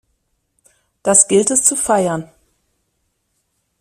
[1.03, 2.27] Das gilt es zu feiern!